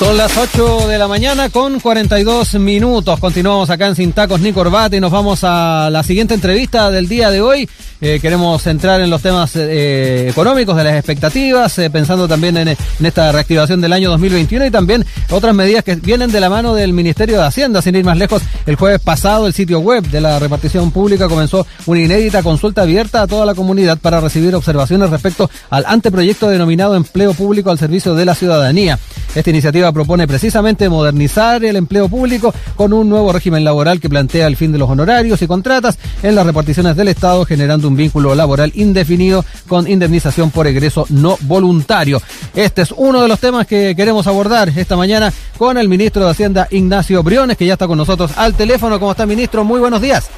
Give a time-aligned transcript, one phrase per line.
[0.00, 3.20] Son las 8 de la mañana con 42 minutos.
[3.20, 7.06] Continuamos acá en Sin Tacos ni Corbata y nos vamos a la siguiente entrevista del
[7.06, 7.68] día de hoy.
[8.00, 12.68] Eh, queremos entrar en los temas eh, económicos de las expectativas, eh, pensando también en,
[12.68, 16.74] en, esta reactivación del año 2021 y también otras medidas que vienen de la mano
[16.74, 17.82] del Ministerio de Hacienda.
[17.82, 21.66] Sin ir más lejos, el jueves pasado el sitio web de la repartición pública comenzó
[21.84, 26.96] una inédita consulta abierta a toda la comunidad para recibir observaciones respecto al anteproyecto denominado
[26.96, 28.98] Empleo Público al Servicio de la Ciudadanía.
[29.34, 34.46] Esta iniciativa propone precisamente modernizar el empleo público con un nuevo régimen laboral que plantea
[34.46, 38.34] el fin de los honorarios y contratas en las reparticiones del Estado, generando un vínculo
[38.34, 42.20] laboral indefinido con indemnización por egreso no voluntario.
[42.54, 46.30] Este es uno de los temas que queremos abordar esta mañana con el ministro de
[46.30, 48.98] Hacienda, Ignacio Briones, que ya está con nosotros al teléfono.
[48.98, 49.64] ¿Cómo está, ministro?
[49.64, 50.30] Muy buenos días.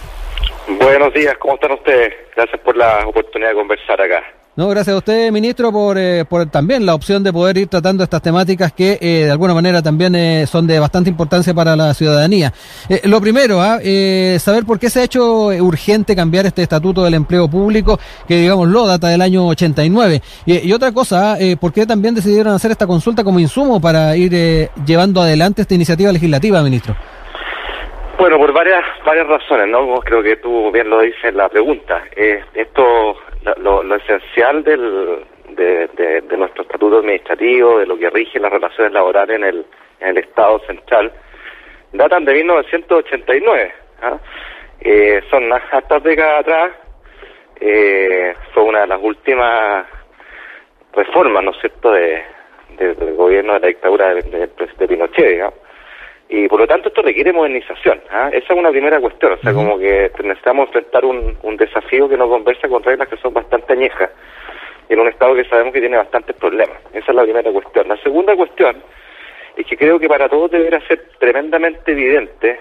[0.81, 2.15] Buenos días, ¿cómo están ustedes?
[2.37, 4.23] Gracias por la oportunidad de conversar acá.
[4.55, 8.05] No, gracias a usted, ministro, por, eh, por también la opción de poder ir tratando
[8.05, 11.95] estas temáticas que eh, de alguna manera también eh, son de bastante importancia para la
[11.95, 12.53] ciudadanía.
[12.87, 13.79] Eh, lo primero, ¿ah?
[13.83, 18.35] eh, saber por qué se ha hecho urgente cambiar este estatuto del empleo público, que
[18.35, 20.21] digamos lo data del año 89.
[20.45, 21.37] Y, y otra cosa, ¿ah?
[21.59, 26.13] ¿por qué también decidieron hacer esta consulta como insumo para ir llevando adelante esta iniciativa
[26.13, 26.95] legislativa, ministro?
[28.23, 29.99] Bueno, por varias varias razones, ¿no?
[30.05, 32.05] Creo que tú bien lo dices en la pregunta.
[32.15, 33.17] Eh, esto,
[33.59, 38.53] lo, lo esencial del, de, de, de, nuestro estatuto administrativo, de lo que rige las
[38.53, 39.67] relaciones laborales en el,
[40.01, 41.13] en el Estado central,
[41.93, 43.73] datan de 1989.
[44.03, 44.19] ¿ah?
[44.81, 46.73] Eh, son hartas décadas atrás.
[47.61, 49.87] Eh, fue una de las últimas
[50.93, 52.23] reformas, ¿no es cierto?, de,
[52.77, 55.63] de, del gobierno de la dictadura de, de Pinochet, digamos
[56.29, 58.01] y por lo tanto esto requiere modernización.
[58.11, 58.31] ¿ah?
[58.33, 59.57] Esa es una primera cuestión, o sea, uh -huh.
[59.57, 63.73] como que necesitamos enfrentar un, un, desafío que nos conversa con reglas que son bastante
[63.73, 64.11] añejas
[64.89, 66.79] en un Estado que sabemos que tiene bastantes problemas.
[66.93, 67.89] Esa es la primera cuestión.
[67.89, 68.83] La segunda cuestión
[69.57, 72.59] es que creo que para todos deberá ser tremendamente evidente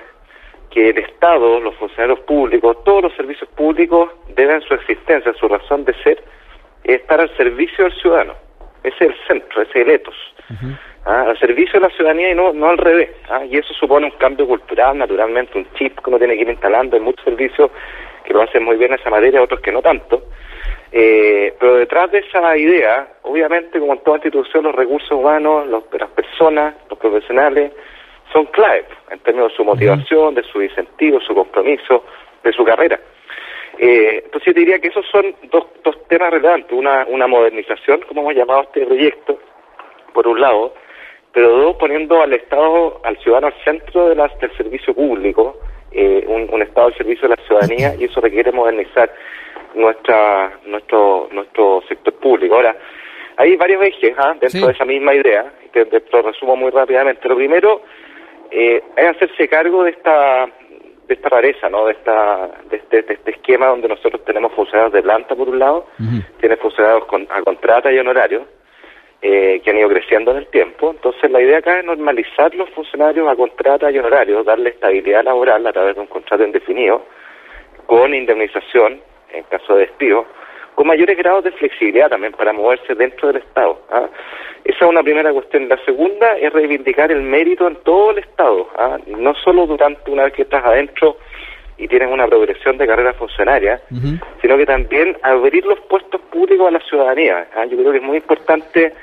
[0.70, 5.84] que el Estado, los funcionarios públicos, todos los servicios públicos deben su existencia, su razón
[5.84, 6.24] de ser,
[6.84, 8.36] estar al servicio del ciudadano.
[8.84, 10.16] Ese es el centro, ese es el etos.
[10.50, 10.78] Uh -huh.
[11.06, 11.26] ¿ah?
[11.30, 13.10] al servicio de la ciudadanía y no, no al revés.
[13.30, 13.44] ¿ah?
[13.46, 16.96] Y eso supone un cambio cultural, naturalmente, un chip que uno tiene que ir instalando.
[16.96, 17.72] Hay muchos servicios
[18.24, 20.24] que lo hacen muy bien en esa materia, otros que no tanto.
[20.92, 25.84] Eh, pero detrás de esa idea, obviamente, como en toda institución, los recursos humanos, los,
[25.98, 27.72] las personas, los profesionales,
[28.32, 32.04] son clave en términos de su motivación, de su incentivo, su compromiso,
[32.44, 33.00] de su carrera.
[33.84, 38.22] Eh, entonces yo diría que esos son dos, dos temas relevantes, una, una modernización, como
[38.22, 39.40] hemos llamado este proyecto,
[40.14, 40.76] por un lado,
[41.34, 45.58] pero dos, poniendo al Estado, al ciudadano al centro de las, del servicio público,
[45.92, 49.12] eh, un, un, Estado al servicio de la ciudadanía, y eso requiere modernizar
[49.74, 52.54] nuestra, nuestro, nuestro sector público.
[52.54, 52.78] Ahora,
[53.38, 54.36] hay varios ejes ¿ah?
[54.40, 54.64] dentro sí.
[54.64, 57.28] de esa misma idea, que lo resumo muy rápidamente.
[57.28, 57.82] Lo primero
[58.52, 60.48] eh, es hacerse cargo de esta
[61.12, 61.86] de esta rareza, ¿no?
[61.86, 65.60] De esta de este, de este esquema donde nosotros tenemos funcionarios de planta por un
[65.60, 66.26] lado, uh -huh.
[66.40, 68.46] tiene funcionarios con, a contrata y honorario,
[69.22, 70.92] eh, que han ido creciendo en el tiempo.
[70.92, 75.68] Entonces, la idea acá es normalizar los funcionarios a contrata y honorarios, darle estabilidad laboral
[75.68, 77.06] a través de un contrato indefinido,
[77.86, 79.02] con indemnización
[79.34, 80.26] en caso de despido,
[80.76, 83.80] con mayores grados de flexibilidad también para moverse dentro del Estado.
[83.92, 84.08] ¿ah?
[84.64, 85.68] Esa es una primera cuestión.
[85.68, 88.98] La segunda es reivindicar el mérito en todo el Estado, ¿ah?
[89.08, 91.18] no solo durante una vez que estás adentro
[91.78, 94.22] y tienes una progresión de carrera funcionaria, uh -huh.
[94.42, 97.48] sino que también abrir los puestos públicos a la ciudadanía.
[97.56, 97.66] ¿ah?
[97.66, 98.94] Yo creo que es muy importante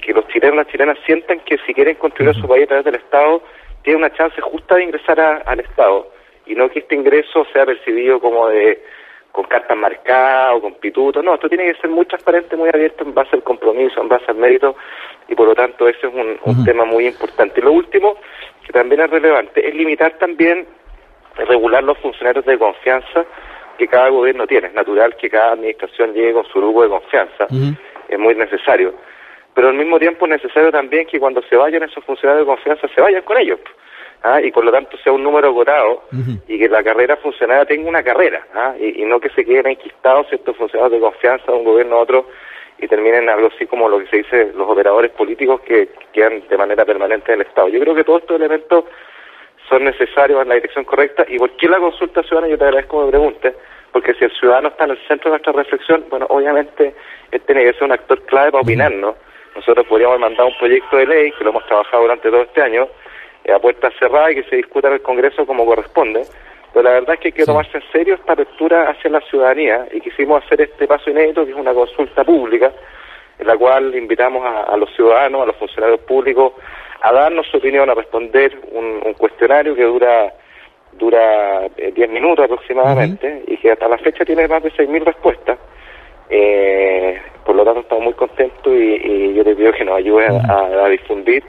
[0.00, 2.84] que los chilenos y las chilenas sientan que si quieren construir su país a través
[2.84, 3.42] del Estado,
[3.82, 6.12] tienen una chance justa de ingresar a, al Estado
[6.46, 8.78] y no que este ingreso sea percibido como de
[9.38, 11.22] con cartas marcadas o con pitutos.
[11.22, 14.24] No, esto tiene que ser muy transparente, muy abierto en base al compromiso, en base
[14.26, 14.74] al mérito
[15.28, 16.64] y por lo tanto ese es un, un uh -huh.
[16.64, 17.60] tema muy importante.
[17.60, 18.16] Y lo último,
[18.66, 20.66] que también es relevante, es limitar también,
[21.36, 23.24] regular los funcionarios de confianza
[23.78, 24.66] que cada gobierno tiene.
[24.66, 27.76] Es natural que cada administración llegue con su grupo de confianza, uh -huh.
[28.08, 28.92] es muy necesario
[29.54, 32.86] pero al mismo tiempo es necesario también que cuando se vayan esos funcionarios de confianza
[32.94, 33.58] se vayan con ellos.
[34.22, 34.40] ¿Ah?
[34.40, 36.40] Y por lo tanto sea un número acotado uh -huh.
[36.48, 38.74] y que la carrera funcionaria tenga una carrera ¿ah?
[38.78, 42.00] y, y, no que se queden enquistados ciertos funcionarios de confianza de un gobierno a
[42.00, 42.26] otro
[42.80, 46.42] y terminen algo así como lo que se dice los operadores políticos que, que quedan
[46.48, 47.68] de manera permanente en el Estado.
[47.68, 48.84] Yo creo que todos estos elementos
[49.68, 53.00] son necesarios en la dirección correcta y por qué la consulta ciudadana, yo te agradezco
[53.00, 53.54] que me preguntes,
[53.92, 56.94] porque si el ciudadano está en el centro de nuestra reflexión, bueno, obviamente
[57.32, 59.16] él tiene que ser un actor clave para opinar, ¿no?
[59.54, 62.86] Nosotros podríamos mandar un proyecto de ley, que lo hemos trabajado durante todo este año,
[63.54, 66.24] a puerta cerrada y que se discuta en el Congreso como corresponde.
[66.72, 69.86] Pero la verdad es que hay que tomarse en serio esta apertura hacia la ciudadanía
[69.92, 72.72] y quisimos hacer este paso inédito, que es una consulta pública,
[73.38, 76.52] en la cual invitamos a, los ciudadanos, a los funcionarios públicos,
[77.00, 80.32] a darnos su opinión, a responder un, cuestionario que dura
[80.92, 85.58] dura 10 eh, minutos aproximadamente y que hasta la fecha tiene más de 6.000 respuestas.
[86.28, 90.88] Eh, por lo tanto, estamos muy contentos y, yo les pido que nos ayuden a
[90.88, 91.44] difundir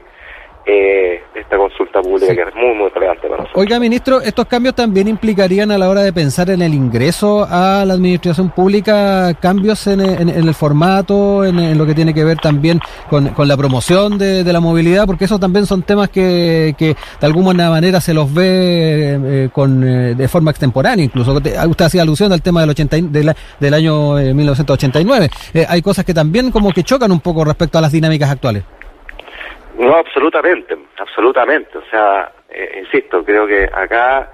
[0.70, 3.60] eh, esta consulta pública que es muy, muy relevante para nosotros.
[3.60, 7.84] Oiga, ministro, ¿estos cambios también implicarían a la hora de pensar en el ingreso a
[7.84, 13.32] la administración pública cambios en, el formato, en, lo que tiene que ver también con,
[13.36, 15.06] la promoción de, la movilidad?
[15.06, 19.82] Porque esos también son temas que, que de alguna manera se los ve eh, con,
[19.82, 21.32] eh, de forma extemporánea, incluso.
[21.32, 22.96] Usted hacía alusión al tema del, 80,
[23.58, 25.30] del año 1989.
[25.68, 28.62] hay cosas que también como que chocan un poco respecto a las dinámicas actuales.
[29.80, 31.78] No, absolutamente, absolutamente.
[31.78, 34.30] O sea, eh, insisto, creo que acá,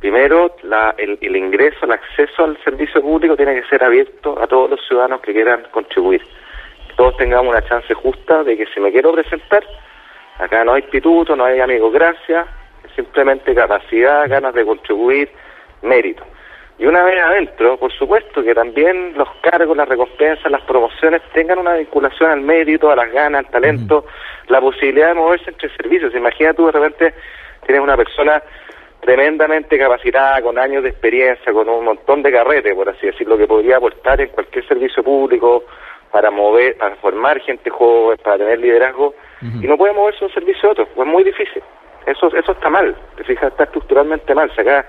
[0.00, 4.70] primero, la, el, ingreso, el acceso al servicio público tiene que ser abierto a todos
[4.70, 6.20] los ciudadanos que quieran contribuir.
[6.96, 9.64] Todos tengamos una chance justa de que si me quiero presentar,
[10.36, 12.48] acá no hay instituto, no hay amigos, gracias,
[12.96, 15.30] simplemente capacidad, ganas de contribuir,
[15.82, 16.24] mérito.
[16.78, 21.58] Y una vez adentro, por supuesto que también los cargos, las recompensas, las promociones tengan
[21.58, 24.06] una vinculación al mérito, a las ganas, al talento,
[24.46, 26.14] la posibilidad de moverse entre servicios.
[26.14, 27.14] Imagina tú de repente
[27.66, 28.40] tienes una persona
[29.00, 33.46] tremendamente capacitada, con años de experiencia, con un montón de carrete, por así decirlo, que
[33.46, 35.64] podría aportar en cualquier servicio público
[36.12, 40.68] para mover, para formar gente joven, para tener liderazgo, y no puede moverse un servicio
[40.68, 41.62] a otro, pues es muy difícil.
[42.06, 44.50] Eso, eso está mal, te fijas, está estructuralmente mal.
[44.56, 44.86] O acá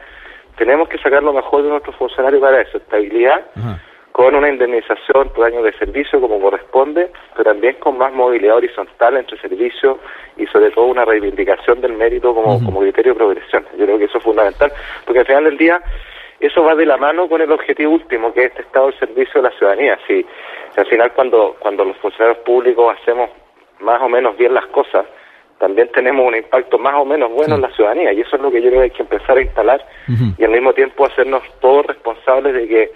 [0.59, 3.45] tenemos que sacar lo mejor de nuestros funcionarios para eso, estabilidad,
[4.11, 9.15] con una indemnización por año de servicio como corresponde, pero también con más movilidad horizontal
[9.15, 9.97] entre servicios
[10.35, 13.65] y sobre todo una reivindicación del mérito como, como criterio de progresión.
[13.77, 14.69] Yo creo que eso es fundamental,
[15.06, 15.81] porque al final del día
[16.41, 19.41] eso va de la mano con el objetivo último, que es este estado del servicio
[19.41, 19.97] de la ciudadanía.
[20.06, 20.25] Si,
[20.73, 23.29] si al final cuando, cuando los funcionarios públicos hacemos
[23.79, 25.06] más o menos bien las cosas,
[25.59, 28.50] también tenemos un impacto más o menos bueno en la ciudadanía y eso es lo
[28.50, 29.85] que yo creo que hay que empezar a instalar
[30.38, 32.91] y al mismo tiempo hacernos todos responsables de que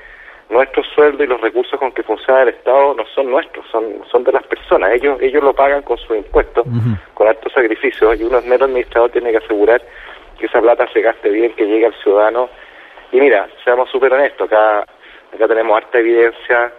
[0.49, 4.23] nuestros sueldos y los recursos con que funciona el Estado no son nuestros, son son
[4.23, 4.91] de las personas.
[4.93, 6.65] Ellos ellos lo pagan con sus impuestos,
[7.13, 9.81] con altos sacrificios y uno mero administrador tiene que asegurar
[10.39, 12.49] que esa plata se gaste bien, que llegue al ciudadano.
[13.11, 14.85] Y mira, seamos súper honestos, acá,
[15.33, 16.71] acá tenemos harta evidencia,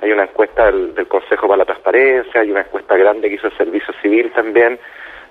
[0.00, 3.46] hay una encuesta del, del Consejo para la Transparencia, hay una encuesta grande que hizo
[3.48, 4.78] el Servicio Civil también,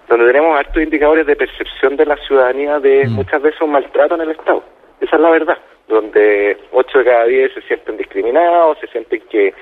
[0.07, 3.11] donde tenemos altos indicadores de percepción de la ciudadanía de mm.
[3.11, 4.63] muchas veces un maltrato en el Estado.
[4.99, 5.57] Esa es la verdad,
[5.87, 9.53] donde 8 de cada 10 se sienten discriminados, se sienten que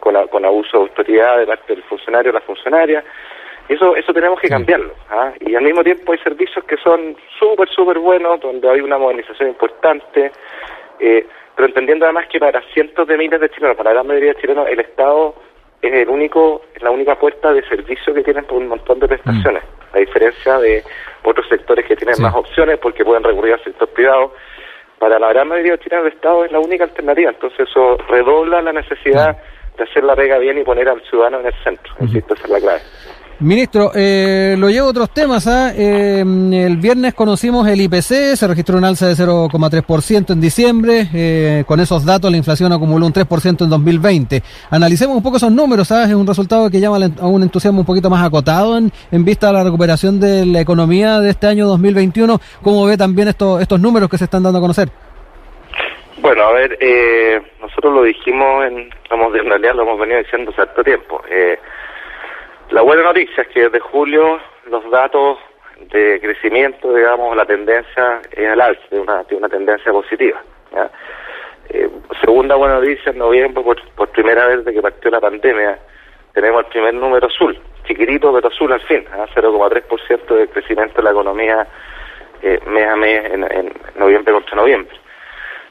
[0.00, 3.04] con, con abuso de autoridad de parte del funcionario o la funcionaria.
[3.68, 4.94] Eso, eso tenemos que cambiarlo.
[5.10, 5.32] ¿ah?
[5.40, 9.50] Y al mismo tiempo hay servicios que son súper, súper buenos, donde hay una modernización
[9.50, 10.32] importante,
[11.00, 14.32] eh, pero entendiendo además que para cientos de miles de chilenos, para la gran mayoría
[14.32, 15.34] de chilenos, el Estado
[15.82, 19.08] es el único, es la única puerta de servicio que tienen por un montón de
[19.08, 19.62] prestaciones.
[19.62, 20.84] Mm a diferencia de
[21.24, 24.34] otros sectores que tienen más opciones porque pueden recurrir al sector privado.
[24.98, 28.60] Para la gran mayoría de chilenos el Estado es la única alternativa, entonces eso redobla
[28.62, 29.36] la necesidad
[29.76, 31.94] de hacer la pega bien y poner al ciudadano en el centro.
[32.00, 32.80] Insisto, esa es la clave.
[33.40, 35.46] Ministro, eh, lo llevo a otros temas.
[35.46, 35.72] ¿ah?
[35.72, 41.06] Eh, el viernes conocimos el IPC, se registró un alza de 0,3% en diciembre.
[41.14, 44.42] Eh, con esos datos, la inflación acumuló un 3% en 2020.
[44.70, 45.86] Analicemos un poco esos números.
[45.86, 46.08] ¿sabes?
[46.08, 49.52] Es un resultado que llama a un entusiasmo un poquito más acotado en, vista de
[49.52, 52.40] la recuperación de la economía de este año 2021.
[52.60, 54.88] ¿Cómo ve también estos, estos números que se están dando a conocer?
[56.20, 60.82] Bueno, a ver, eh, nosotros lo dijimos, en, en realidad lo hemos venido diciendo hace
[60.82, 61.22] tiempo.
[61.30, 61.56] Eh,
[62.70, 65.38] la buena noticia es que desde julio los datos
[65.90, 70.40] de crecimiento, digamos, la tendencia es al alza, de una, una tendencia positiva.
[71.70, 71.88] Eh,
[72.20, 73.62] segunda buena noticia, en noviembre,
[73.96, 75.78] por, primera vez desde que partió la pandemia,
[76.32, 81.10] tenemos el primer número azul, chiquitito pero azul al fin, 0,3% de crecimiento de la
[81.10, 81.66] economía
[82.42, 84.96] eh, mes a mes en, en noviembre contra noviembre.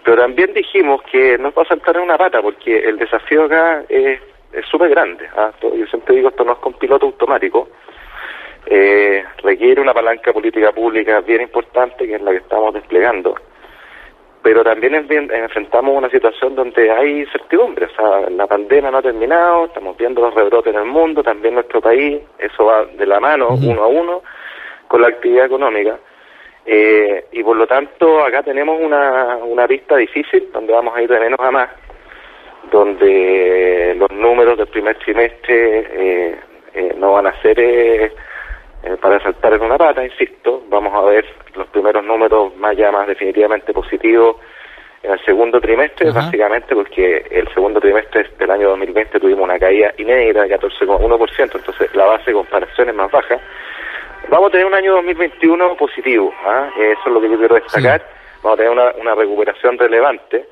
[0.03, 3.83] Pero también dijimos que nos va a saltar en una pata, porque el desafío acá
[3.89, 5.27] es es súper grande.
[5.35, 5.51] ¿ah?
[5.61, 7.69] Yo siempre digo, esto no es con piloto automático.
[8.65, 13.35] Eh, requiere una palanca política pública bien importante, que es la que estamos desplegando.
[14.41, 17.85] Pero también enfrentamos una situación donde hay incertidumbre.
[17.85, 21.49] O sea, la pandemia no ha terminado, estamos viendo los rebrotes en el mundo, también
[21.49, 22.21] en nuestro país.
[22.37, 24.21] Eso va de la mano, uno a uno,
[24.87, 25.97] con la actividad económica.
[26.65, 31.09] Eh, y por lo tanto, acá tenemos una, una pista difícil, donde vamos a ir
[31.09, 31.69] de menos a más
[32.71, 36.35] donde los números del primer trimestre eh,
[36.73, 38.11] eh, no van a ser eh,
[39.01, 43.07] para saltar en una pata, insisto, vamos a ver los primeros números más ya más
[43.07, 44.37] definitivamente positivos
[45.03, 49.93] en el segundo trimestre, básicamente porque el segundo trimestre del año 2020 tuvimos una caída
[49.97, 53.39] inédita de 14,1%, entonces la base de comparación es más baja.
[54.29, 56.69] Vamos a tener un año 2021 positivo, ¿ah?
[56.77, 58.03] eso es lo que yo quiero destacar.
[58.43, 60.45] Vamos a tener una, una recuperación relevante,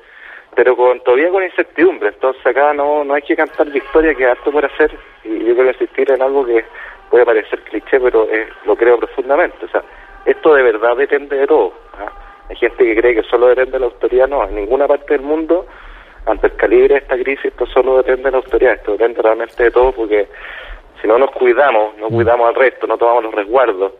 [0.56, 2.08] pero con todavía con incertidumbre.
[2.08, 4.90] Entonces acá no, no hay que cantar victoria, que harto por hacer,
[5.22, 6.64] y yo quiero insistir en algo que
[7.10, 8.26] puede parecer cliché, pero
[8.64, 9.66] lo creo profundamente.
[9.66, 9.82] O sea,
[10.24, 11.72] esto de verdad depende de todo.
[11.98, 12.10] ¿ah?
[12.48, 15.22] Hay gente que cree que solo depende de la autoridad, no, en ninguna parte del
[15.22, 15.66] mundo,
[16.24, 19.62] ante el calibre de esta crisis, esto solo depende de la autoridad, esto depende realmente
[19.62, 20.26] de todo, porque
[21.00, 23.92] si no nos cuidamos, no cuidamos al resto, no tomamos los resguardos,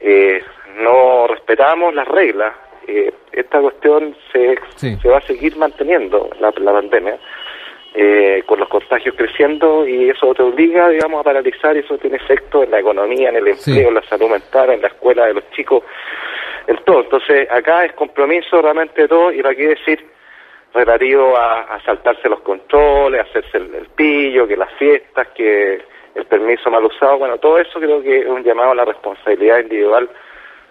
[0.00, 0.42] eh,
[0.78, 2.54] no respetamos las reglas,
[2.86, 7.18] eh, esta cuestión se, se va a seguir manteniendo, la, la pandemia,
[7.94, 12.16] eh, con los contagios creciendo y eso te obliga, digamos, a paralizar y eso tiene
[12.16, 15.34] efecto en la economía, en el empleo, en la salud mental, en la escuela de
[15.34, 15.84] los chicos,
[16.66, 17.02] en todo.
[17.02, 20.06] Entonces, acá es compromiso realmente de todo y para qué decir
[20.72, 25.82] relativo a, saltarse los controles, hacerse el, pillo, que las fiestas, que
[26.14, 29.60] el permiso mal usado, bueno, todo eso creo que es un llamado a la responsabilidad
[29.60, 30.08] individual.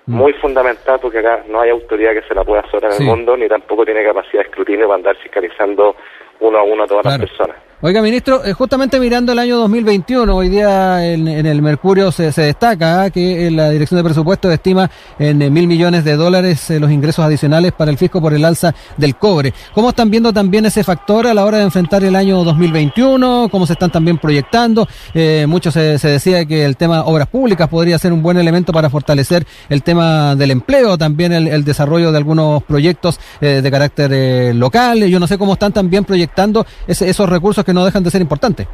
[0.07, 3.37] Muy fundamental porque acá no hay autoridad que se la pueda hacer en el mundo
[3.37, 5.95] ni tampoco tiene capacidad de escrutinio para andar fiscalizando
[6.39, 7.70] uno a uno a todas las personas.
[7.83, 13.01] Oiga, ministro, eh, justamente mirando el año 2021, hoy día en, el Mercurio se, destaca
[13.01, 13.09] ¿ah?
[13.09, 17.71] que la Dirección de Presupuestos estima en mil millones de dólares eh, los ingresos adicionales
[17.71, 19.55] para el fisco por el alza del cobre.
[19.73, 23.49] ¿Cómo están viendo también ese factor a la hora de enfrentar el año 2021?
[23.49, 24.87] ¿Cómo se están también proyectando?
[25.15, 28.91] Eh, mucho se, decía que el tema obras públicas podría ser un buen elemento para
[28.91, 35.03] fortalecer el tema del empleo, también el, desarrollo de algunos proyectos de carácter local.
[35.05, 38.67] Yo no sé cómo están también proyectando esos recursos que no dejan de ser importantes.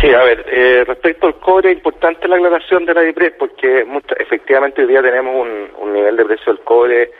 [0.00, 3.86] Sí, a ver, eh, respecto al cobre, es importante la aclaración de la DIPRES porque
[4.18, 5.46] efectivamente hoy día tenemos
[5.80, 7.10] un, nivel de precio del cobre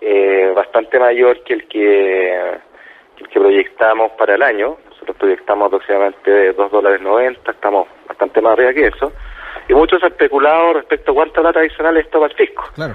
[0.00, 2.32] eh, bastante mayor que el que,
[3.18, 4.76] el que proyectamos para el año.
[4.90, 9.12] Nosotros proyectamos aproximadamente 2 dólares 90, estamos bastante más arriba que eso.
[9.68, 12.64] Y muchos han especulado respecto a cuánta plata adicional esto va al fisco.
[12.74, 12.94] Claro.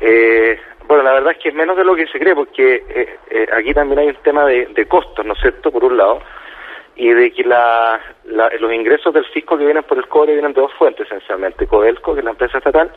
[0.00, 0.58] Eh,
[0.92, 3.46] bueno, la verdad es que es menos de lo que se cree, porque eh, eh,
[3.50, 6.20] aquí también hay un tema de, costos, ¿no es cierto?, por un lado,
[6.96, 10.60] y de que la, los ingresos del fisco que vienen por el cobre vienen de
[10.60, 12.92] dos fuentes, esencialmente, Codelco, que es la empresa estatal,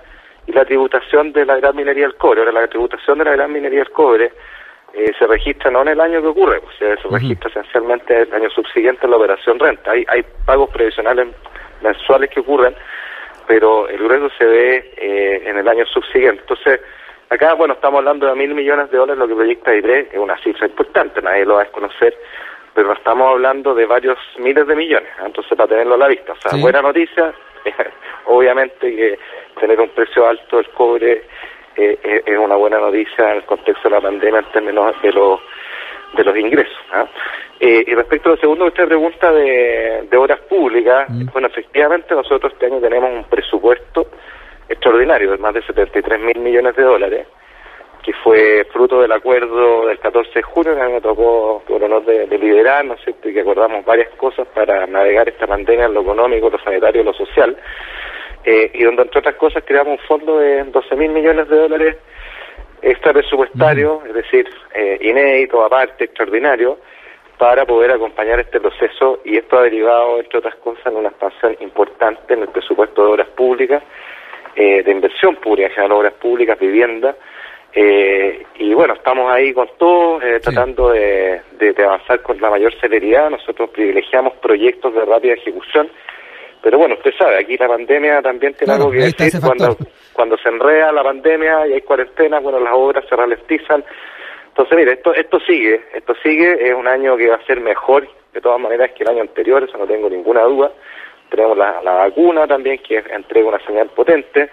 [0.46, 2.42] y la tributación de la gran minería del cobre.
[2.42, 4.34] Ahora, la tributación de la gran minería del cobre
[4.94, 8.50] eh, se registra no en el año que ocurre, pues, se registra esencialmente el año
[8.50, 9.92] subsiguiente a la operación renta.
[9.92, 11.30] Hay, hay pagos previsionales
[11.82, 12.76] mensuales que ocurren,
[13.48, 16.42] pero el grueso se ve en el año subsiguiente.
[16.42, 16.82] Entonces,
[17.30, 20.38] Acá, bueno, estamos hablando de mil millones de dólares, lo que proyecta IDRE es una
[20.44, 22.16] cifra importante, nadie lo va a desconocer,
[22.74, 25.24] pero estamos hablando de varios miles de millones, ¿eh?
[25.26, 26.34] entonces para tenerlo a la vista.
[26.34, 27.34] O sea, buena noticia,
[28.26, 29.18] obviamente que
[29.60, 31.24] tener un precio alto del cobre
[31.76, 35.40] eh, es una buena noticia en el contexto de la pandemia en términos de los
[36.16, 36.78] de los ingresos.
[36.94, 37.06] ¿ah?
[37.60, 41.32] Eh, y respecto al segundo, usted pregunta de, de obras públicas, mm.
[41.32, 44.08] bueno, efectivamente nosotros este año tenemos un presupuesto
[44.70, 47.28] extraordinario de más de 73 mil millones de dólares,
[48.04, 51.84] que fue fruto del acuerdo del 14 de junio, que a mí me tocó por
[51.84, 53.30] honor de, liderar, ¿no es cierto?
[53.30, 57.14] y que acordamos varias cosas para navegar esta pandemia en lo económico, lo sanitario, lo
[57.14, 57.58] social,
[58.44, 61.98] eh, y donde entre otras cosas creamos un fondo de 12 mil millones de dólares
[62.84, 66.78] extra presupuestario, es decir, eh, inédito, aparte, extraordinario,
[67.40, 71.58] para poder acompañar este proceso y esto ha derivado, entre otras cosas, en una expansión
[71.60, 73.82] importante en el presupuesto de obras públicas
[74.56, 77.16] eh, de inversión pública, en general obras públicas, vivienda,
[77.78, 81.42] eh, y bueno, estamos ahí con todo, eh, tratando de,
[81.84, 83.30] avanzar con la mayor celeridad.
[83.30, 85.90] Nosotros privilegiamos proyectos de rápida ejecución,
[86.64, 89.42] pero bueno, usted sabe, aquí la pandemia también tiene algo que decir.
[89.42, 89.76] Cuando,
[90.14, 93.84] cuando se enreda la pandemia y hay cuarentena, bueno, las obras se ralentizan.
[94.48, 98.08] Entonces, mire, esto, esto sigue, esto sigue, es un año que va a ser mejor
[98.34, 100.72] de todas maneras que el año anterior, eso no tengo ninguna duda
[101.30, 104.50] tenemos la, vacuna también que entrega una señal potente,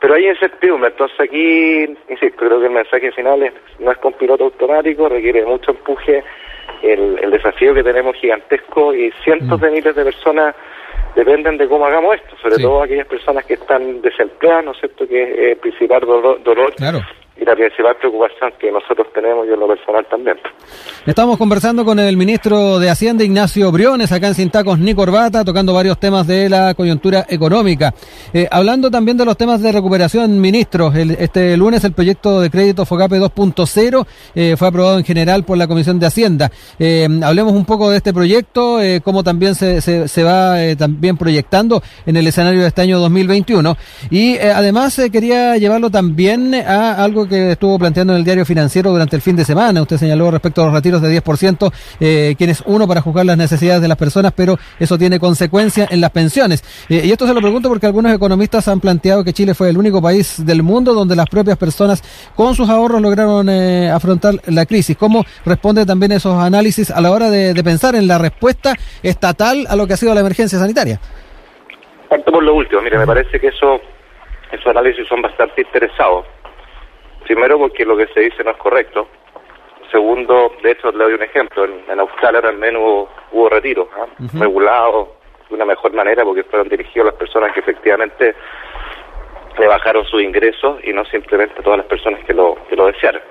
[0.00, 4.12] pero hay incertidumbre, entonces aquí, insisto, creo que el mensaje final es, no es con
[4.14, 6.24] piloto automático, requiere mucho empuje,
[6.82, 10.54] el, desafío que tenemos gigantesco y cientos de miles de personas
[11.14, 15.06] dependen de cómo hagamos esto, sobre todo aquellas personas que están desempleadas, ¿no es cierto?,
[15.06, 16.74] que es el principal dolor, dolor
[17.40, 20.36] y la principal preocupación que nosotros tenemos, yo en lo personal también.
[21.06, 25.72] Estamos conversando con el ministro de Hacienda, Ignacio Briones, acá en Sintacos, ni corbata, tocando
[25.72, 27.94] varios temas de la coyuntura económica.
[28.34, 32.84] Eh, hablando también de los temas de recuperación, ministro, este lunes el proyecto de crédito
[32.84, 36.50] FOGAPE 2.0 eh, fue aprobado en general por la Comisión de Hacienda.
[36.78, 42.16] Eh, hablemos un poco de este proyecto, cómo también se, se, va también proyectando en
[42.16, 43.76] el escenario de este año 2021.
[44.10, 49.16] Y además quería llevarlo también a algo que estuvo planteando en el diario financiero durante
[49.16, 49.82] el fin de semana.
[49.82, 53.36] Usted señaló respecto a los retiros de 10%, eh, quien es uno para juzgar las
[53.36, 56.62] necesidades de las personas, pero eso tiene consecuencias en las pensiones.
[56.88, 59.78] Eh, y esto se lo pregunto porque algunos economistas han planteado que Chile fue el
[59.78, 62.02] único país del mundo donde las propias personas
[62.34, 64.96] con sus ahorros lograron eh, afrontar la crisis.
[64.96, 69.66] ¿Cómo responde también esos análisis a la hora de, de pensar en la respuesta estatal
[69.68, 71.00] a lo que ha sido la emergencia sanitaria?
[72.12, 72.82] Parto por lo último.
[72.82, 73.80] Mire, me parece que eso,
[74.50, 76.26] esos análisis son bastante interesados.
[77.32, 79.08] Primero porque lo que se dice no es correcto.
[79.90, 81.64] Segundo, de hecho, le doy un ejemplo.
[81.64, 84.04] En, Australia al menos hubo, hubo retiros ¿ah?
[84.38, 85.08] regulados
[85.48, 88.34] de una mejor manera porque fueron dirigidos a las personas que efectivamente
[89.58, 92.88] le bajaron sus ingresos y no simplemente a todas las personas que lo, que lo
[92.88, 93.22] desearon.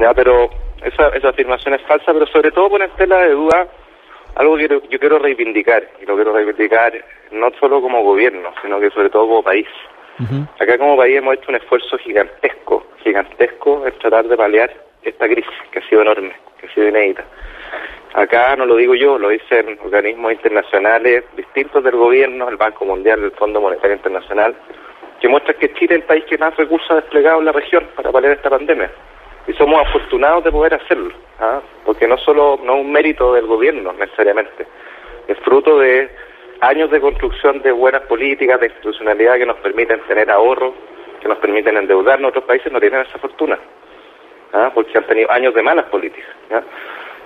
[0.00, 0.14] ¿Ya?
[0.14, 0.48] Pero
[0.82, 3.68] esa, esa afirmación es falsa, pero sobre todo pone en tela de duda
[4.36, 8.88] algo que yo quiero reivindicar, y lo quiero reivindicar no solo como gobierno, sino que
[8.88, 9.66] sobre todo como país.
[10.58, 15.52] Acá como país hemos hecho un esfuerzo gigantesco, gigantesco en tratar de paliar esta crisis
[15.70, 17.24] que ha sido enorme, que ha sido inédita.
[18.14, 23.22] Acá no lo digo yo, lo dicen organismos internacionales distintos del gobierno, el Banco Mundial,
[23.22, 24.54] el Fondo Monetario Internacional,
[25.20, 27.86] que muestran que Chile es el país que más recursos ha desplegado en la región
[27.94, 28.90] para paliar esta pandemia
[29.46, 31.60] y somos afortunados de poder hacerlo, ¿ah?
[31.84, 34.66] porque no solo no es un mérito del gobierno necesariamente,
[35.28, 36.10] es fruto de
[36.60, 40.74] años de construcción de buenas políticas, de institucionalidad que nos permiten tener ahorros,
[41.20, 42.30] que nos permiten endeudarnos.
[42.30, 43.58] Otros países no tienen esa fortuna,
[44.52, 44.70] ¿ah?
[44.74, 46.30] porque han tenido años de malas políticas.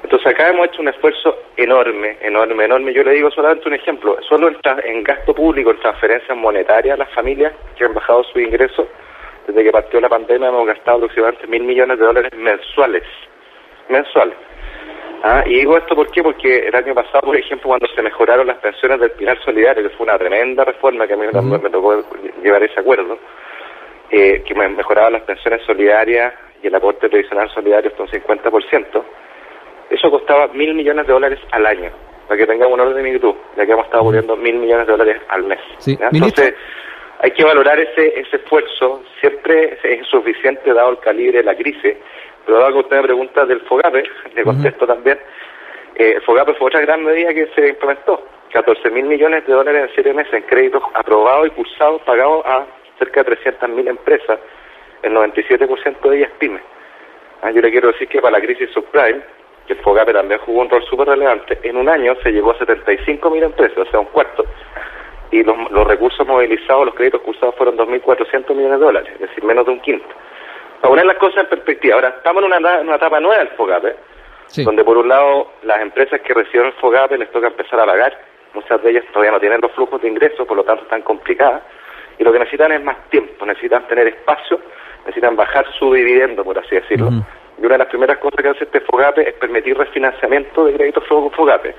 [0.03, 2.93] Entonces acá hemos hecho un esfuerzo enorme, enorme, enorme.
[2.93, 7.05] Yo le digo solamente un ejemplo, solo en, en gasto público, en transferencias monetarias a
[7.05, 8.89] las familias que han bajado su ingreso,
[9.47, 13.03] desde que partió la pandemia hemos gastado aproximadamente mil millones de dólares mensuales.
[13.89, 14.37] Mensuales.
[15.23, 16.23] Ah, y digo esto ¿por qué?
[16.23, 19.95] porque el año pasado, por ejemplo, cuando se mejoraron las pensiones del Pilar Solidario, que
[19.97, 22.03] fue una tremenda reforma que a mí me tocó
[22.43, 23.19] llevar ese acuerdo,
[24.11, 29.05] eh, que mejoraba las pensiones solidarias y el aporte previsional solidario hasta un 50%,
[29.91, 31.91] eso costaba mil millones de dólares al año,
[32.27, 34.93] para que tengamos un orden de magnitud, ya que hemos estado poniendo mil millones de
[34.93, 35.61] dólares al mes.
[35.87, 36.55] Entonces,
[37.21, 41.97] hay que valorar ese, ese esfuerzo, siempre es suficiente dado el calibre de la crisis,
[42.51, 44.03] pero que usted me pregunta del FOGAPE,
[44.35, 45.19] le contesto también,
[45.97, 49.83] eh, el FOGAPE fue otra gran medida que se implementó, 14 mil millones de dólares
[49.83, 52.67] en siete meses en créditos aprobados y cursados, pagados a
[52.99, 54.39] cerca de 300 mil empresas,
[55.03, 56.63] el 97% de ellas pymes.
[57.43, 59.23] Ah, yo le quiero decir que para la crisis subprime,
[59.67, 62.59] que el FOGAPE también jugó un rol súper relevante, en un año se llegó a
[62.59, 64.45] 75 mil empresas, o sea, un cuarto,
[65.31, 69.65] y los, recursos movilizados, los créditos cursados fueron 2.400 millones de dólares, es decir, menos
[69.65, 70.09] de un quinto.
[70.81, 73.97] Para poner las cosas en perspectiva, ahora estamos en una, una etapa nueva del FOGAPE,
[74.65, 78.19] donde por un lado las empresas que reciben el FOGAPE les toca empezar a pagar,
[78.55, 81.63] muchas de ellas todavía no tienen los flujos de ingresos, por lo tanto están complicadas,
[82.19, 84.61] y lo que necesitan es más tiempo, necesitan tener espacio,
[85.01, 87.11] necesitan bajar su dividendo, por así decirlo.
[87.59, 91.05] Y una de las primeras cosas que hace este FOGAPE es permitir refinanciamiento de créditos
[91.07, 91.75] FOGAPE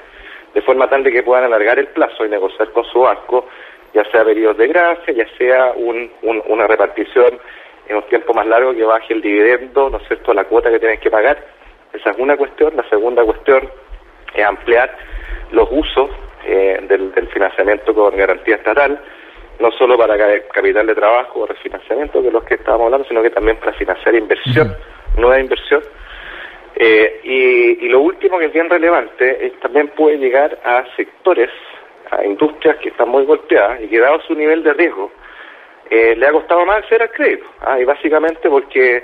[0.53, 3.47] de forma tal de que puedan alargar el plazo y negociar con su banco,
[3.93, 7.39] ya sea periodos de gracia, ya sea una repartición
[7.87, 10.79] en un tiempo más largo que baje el dividendo, ¿no es cierto?, la cuota que
[10.79, 11.37] tienen que pagar.
[11.93, 12.75] Esa es una cuestión.
[12.75, 13.69] La segunda cuestión
[14.33, 14.95] es ampliar
[15.51, 16.09] los usos
[16.45, 18.99] eh, del, financiamiento con garantía estatal,
[19.59, 20.17] no solo para
[20.53, 23.73] capital de trabajo o refinanciamiento, que es lo que estábamos hablando, sino que también para
[23.73, 24.75] financiar inversión,
[25.17, 25.83] nueva inversión,
[26.75, 31.49] eh, y, lo último que es bien relevante es también puede llegar a sectores,
[32.09, 35.11] a industrias que están muy golpeadas y que dado su nivel de riesgo,
[35.91, 37.45] eh, le ha costado más acceder al crédito.
[37.61, 38.97] Ah, y básicamente porque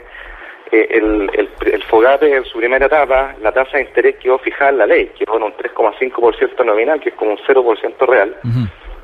[0.71, 4.71] eh, el, el, el, FOGAPE en su primera etapa, la tasa de interés quedó fijada
[4.71, 8.35] en la ley, que en un 3,5% nominal, que es como un 0% real,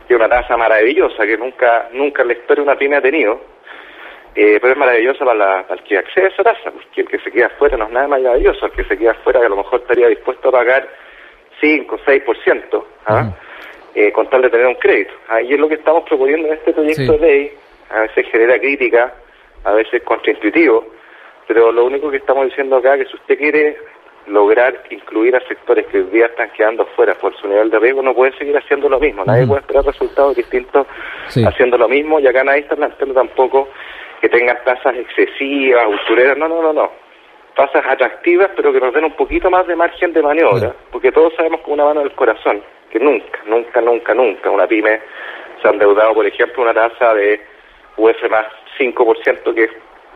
[0.07, 3.53] que es una tasa maravillosa que nunca nunca en la historia una pyme ha tenido
[4.35, 7.31] eh, pero es maravillosa para, el que accede a esa tasa, porque el que se
[7.31, 9.81] queda afuera no es nada maravilloso, el que se queda afuera que a lo mejor
[9.81, 10.89] estaría dispuesto a pagar
[11.61, 13.31] 5 o 6%, ¿ah?
[13.93, 15.13] eh, con tal de tener un crédito.
[15.27, 17.51] Ahí es lo que estamos proponiendo en este proyecto de ley,
[17.93, 19.13] a veces genera crítica,
[19.63, 20.85] a veces contraintuitivo,
[21.47, 23.77] pero lo único que estamos diciendo acá es que si usted quiere
[24.27, 28.01] lograr incluir a sectores que hoy día están quedando fuera por su nivel de riesgo,
[28.01, 29.23] no puede seguir haciendo lo mismo.
[29.25, 30.87] Nadie puede esperar resultados distintos
[31.45, 33.67] haciendo lo mismo y acá nadie está planteando tampoco
[34.21, 36.91] que tengan tasas excesivas, usureras, no, no, no, no.
[37.55, 41.33] Tasas atractivas, pero que nos den un poquito más de margen de maniobra, porque todos
[41.35, 45.01] sabemos con una mano del corazón que nunca, nunca, nunca, nunca una pyme
[45.61, 47.52] se ha endeudado, por ejemplo, una tasa de
[47.97, 48.45] UF más
[48.77, 49.71] 5%, que es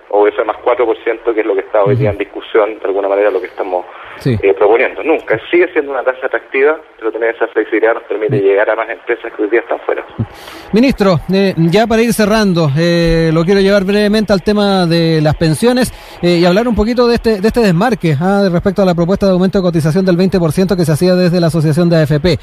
[0.10, 3.08] o ese más 4% que es lo que está hoy día en discusión, de alguna
[3.08, 3.86] manera lo que estamos
[4.26, 5.04] eh, proponiendo.
[5.04, 8.90] Nunca, sigue siendo una tasa atractiva, pero tener esa flexibilidad nos permite llegar a más
[8.90, 10.06] empresas que hoy día están fuera.
[10.74, 15.36] Ministro, eh, ya para ir cerrando, eh, lo quiero llevar brevemente al tema de las
[15.36, 19.28] pensiones y hablar un poquito de este, de este desmarque ah, respecto a la propuesta
[19.28, 22.40] de aumento de cotización del 20% que se hacía desde la Asociación de AFP.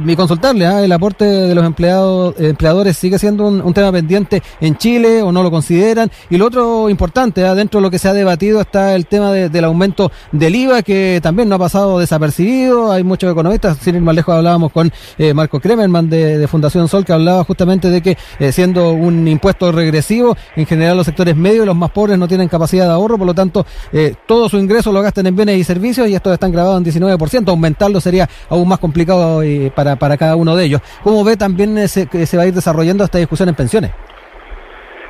[0.00, 4.42] mi consultarle, ah, ¿el aporte de los empleados empleadores sigue siendo un, un, tema pendiente
[4.60, 6.10] en Chile o no lo consideran?
[6.30, 9.32] Y lo otro importante, ah, dentro de lo que se ha debatido está el tema
[9.32, 12.92] del aumento del IVA que también no ha pasado desapercibido.
[12.92, 17.04] Hay muchos economistas, sin ir más lejos hablábamos con eh, Marco Kremerman de, Fundación Sol,
[17.04, 21.64] que hablaba justamente de que eh, siendo un impuesto regresivo, en general los sectores medios
[21.64, 24.58] y los más pobres no tienen capacidad de ahorro, por lo tanto eh, todo su
[24.58, 27.48] ingreso lo gastan en bienes y servicios y estos están grabados en 19%.
[27.48, 29.42] Aumentarlo sería aún más complicado
[29.74, 30.80] para, para cada uno de ellos.
[31.02, 31.74] ¿Cómo ve también
[32.10, 33.90] que se va a ir desarrollando esta discusión en pensiones?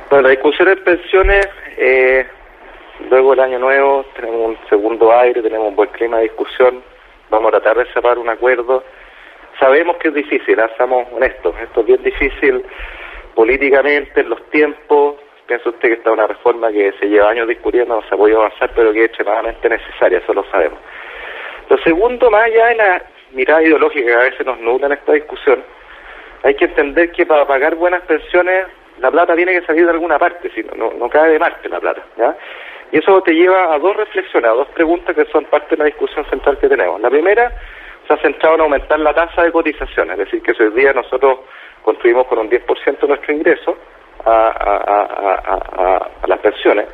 [0.09, 1.47] Bueno, la discusión en pensiones...
[1.85, 2.25] Eh
[3.09, 6.83] Luego el año nuevo tenemos un segundo aire, tenemos un buen clima de discusión,
[7.29, 8.83] vamos a tratar de cerrar un acuerdo.
[9.59, 10.69] Sabemos que es difícil, ¿eh?
[10.77, 12.63] seamos honestos, esto es bien difícil
[13.33, 15.15] políticamente, en los tiempos.
[15.47, 18.17] Piensa usted que esta es una reforma que se lleva años discutiendo, no se ha
[18.17, 20.79] podido avanzar, pero que es extremadamente necesaria, eso lo sabemos.
[21.69, 25.13] Lo segundo, más allá de la mirada ideológica que a veces nos nubla en esta
[25.13, 25.63] discusión,
[26.43, 28.67] hay que entender que para pagar buenas pensiones
[28.99, 31.79] la plata tiene que salir de alguna parte, si no, no, cae de Marte la
[31.79, 32.03] plata.
[32.17, 32.35] ¿ya?
[32.91, 35.85] Y eso te lleva a dos reflexiones, a dos preguntas que son parte de la
[35.85, 37.01] discusión central que tenemos.
[37.01, 37.51] La primera
[38.07, 41.39] se ha centrado en aumentar la tasa de cotización, es decir, que hoy día nosotros
[41.81, 43.77] construimos con un 10% nuestro ingreso
[44.25, 46.87] a, las pensiones,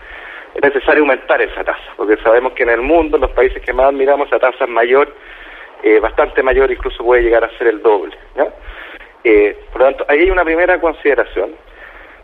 [0.55, 3.73] es necesario aumentar esa tasa, porque sabemos que en el mundo, en los países que
[3.73, 5.13] más admiramos, esa tasa es mayor,
[5.83, 8.15] eh, bastante mayor, incluso puede llegar a ser el doble.
[9.23, 11.55] Eh, por lo tanto, ahí hay una primera consideración.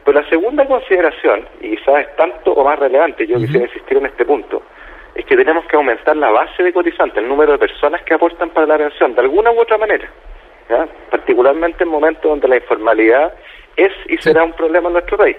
[0.05, 4.05] Pero la segunda consideración, y quizás es tanto o más relevante, yo quisiera insistir en
[4.05, 4.61] este punto,
[5.15, 8.51] es que tenemos que aumentar la base de cotizantes, el número de personas que aportan
[8.51, 10.07] para la pensión, de alguna u otra manera,
[11.09, 13.33] particularmente en momentos donde la informalidad
[13.75, 15.37] es y será un problema en nuestro país.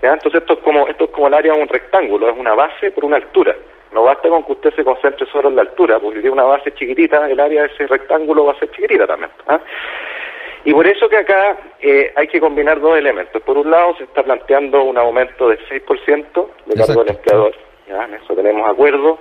[0.00, 2.90] Entonces esto es como esto es como el área de un rectángulo, es una base
[2.92, 3.54] por una altura.
[3.92, 6.44] No basta con que usted se concentre solo en la altura, porque si tiene una
[6.44, 9.30] base chiquitita, el área de ese rectángulo va a ser chiquitita también.
[9.48, 9.60] ¿ah?
[10.64, 13.40] Y por eso que acá eh, hay que combinar dos elementos.
[13.42, 17.54] Por un lado, se está planteando un aumento del 6% de cargo del empleador.
[17.88, 18.04] ¿ya?
[18.04, 19.18] En eso tenemos acuerdo.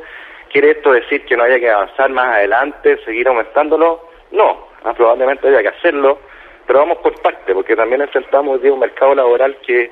[0.52, 4.10] ¿Quiere esto decir que no haya que avanzar más adelante, seguir aumentándolo?
[4.32, 6.19] No, ah, probablemente haya que hacerlo,
[6.65, 9.91] pero vamos por parte, porque también enfrentamos un mercado laboral que,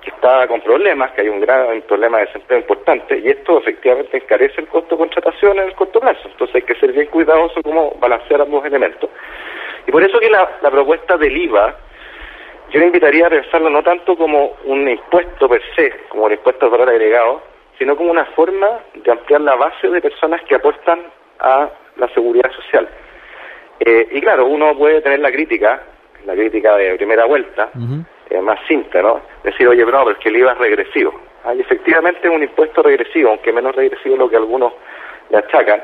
[0.00, 4.16] que está con problemas, que hay un gran problema de desempleo importante, y esto efectivamente
[4.16, 6.28] encarece el costo de contratación en el corto plazo.
[6.28, 9.10] Entonces hay que ser bien cuidadoso cómo balancear ambos elementos.
[9.88, 11.74] Y por eso que la, propuesta del IVA,
[12.70, 16.66] yo le invitaría a pensarlo no tanto como un impuesto per se, como un impuesto
[16.66, 17.40] de valor agregado,
[17.78, 21.00] sino como una forma de ampliar la base de personas que aportan
[21.40, 22.86] a la seguridad social.
[23.80, 25.82] Eh, y claro, uno puede tener la crítica,
[26.26, 27.70] la crítica de primera vuelta,
[28.28, 29.22] eh, más simple, ¿no?
[29.42, 31.18] Decir, oye, pero no, pero es que el IVA es regresivo.
[31.44, 34.74] Hay efectivamente un impuesto regresivo, aunque menos regresivo de lo que algunos
[35.30, 35.82] le achacan,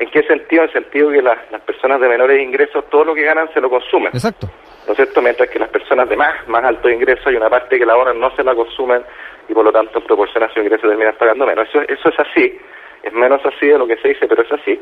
[0.00, 0.62] ¿En qué sentido?
[0.62, 3.68] En el sentido que las, personas de menores ingresos todo lo que ganan se lo
[3.68, 4.08] consumen.
[4.14, 4.48] Exacto.
[4.86, 5.20] ¿No es cierto?
[5.20, 8.18] Mientras que las personas de más, más altos ingresos hay una parte que la ahorran
[8.18, 9.02] no se la consumen
[9.46, 11.68] y por lo tanto en proporción a su ingreso terminan pagando menos.
[11.68, 12.58] Eso, eso es así.
[13.02, 14.80] Es menos así de lo que se dice, pero es así.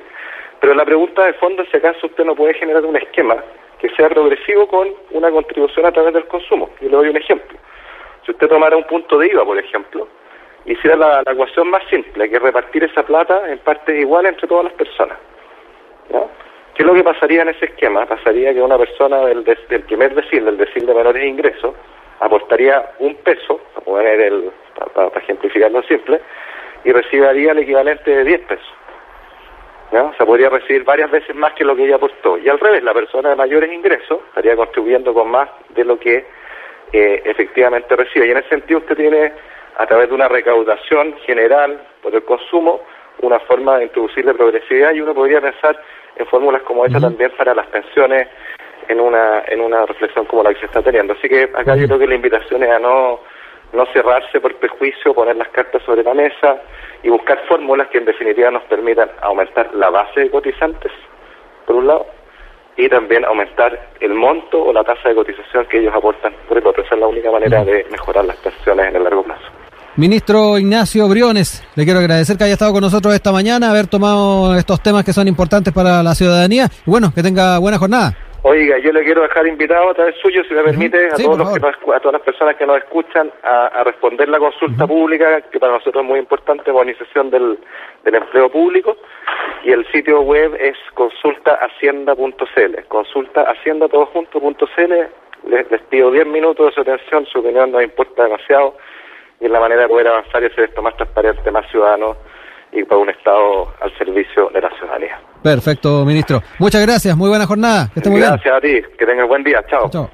[0.60, 3.36] Pero la pregunta de fondo es si acaso usted no puede generar un esquema
[3.80, 6.70] que sea progresivo con una contribución a través del consumo.
[6.80, 7.58] Y le doy un ejemplo.
[8.24, 10.06] Si usted tomara un punto de IVA, por ejemplo,
[10.64, 14.74] hiciera la, ecuación más simple, que repartir esa plata en partes iguales entre todas las
[14.74, 15.18] personas.
[16.74, 18.06] ¿Qué es lo que pasaría en ese esquema?
[18.06, 21.74] Pasaría que una persona del, del primer decil, del decil de menores ingresos,
[22.20, 24.50] aportaría un peso, para, poner el,
[24.94, 26.20] para, ejemplificarlo simple,
[26.84, 28.74] y recibiría el equivalente de 10 pesos.
[29.90, 32.36] O sea, podría recibir varias veces más que lo que ella aportó.
[32.38, 36.26] Y al revés, la persona de mayores ingresos estaría contribuyendo con más de lo que
[36.92, 38.26] eh, efectivamente recibe.
[38.26, 39.32] Y en ese sentido usted tiene
[39.78, 42.80] a través de una recaudación general por el consumo,
[43.22, 45.80] una forma de introducirle progresividad y uno podría pensar
[46.16, 48.28] en fórmulas como esta también para las pensiones
[48.88, 51.14] en una en una reflexión como la que se está teniendo.
[51.14, 53.20] Así que acá yo creo que la invitación es a no,
[53.72, 56.60] no cerrarse por prejuicio, poner las cartas sobre la mesa
[57.02, 60.92] y buscar fórmulas que en definitiva nos permitan aumentar la base de cotizantes,
[61.66, 62.06] por un lado,
[62.76, 66.66] y también aumentar el monto o la tasa de cotización que ellos aportan por el
[66.66, 66.82] otro.
[66.82, 69.37] Esa es la única manera de mejorar las pensiones en el largo plazo.
[69.98, 74.54] Ministro Ignacio Briones, le quiero agradecer que haya estado con nosotros esta mañana, haber tomado
[74.54, 76.66] estos temas que son importantes para la ciudadanía.
[76.86, 78.12] Y bueno, que tenga buena jornada.
[78.42, 81.50] Oiga, yo le quiero dejar invitado a través suyo, si me permite, a, todos los
[81.50, 85.72] que a todas las personas que nos escuchan a, responder la consulta pública, que para
[85.72, 87.58] nosotros es muy importante, modernización del,
[88.04, 88.96] del empleo público,
[89.64, 94.92] y el sitio web es consultahacienda.cl, consultahaciendatodojunto.cl,
[95.50, 98.76] les, les pido 10 minutos de su atención, su opinión nos importa demasiado,
[99.40, 102.16] y es la manera de poder avanzar y hacer esto más transparente, más ciudadano,
[102.72, 105.20] y para un Estado al servicio de la ciudadanía.
[105.42, 106.40] Perfecto, ministro.
[106.58, 107.88] Muchas gracias, muy buena jornada.
[107.92, 109.64] Que esté muy gracias a ti, que tengas buen día.
[109.68, 109.88] Chao.
[109.90, 110.10] Chao.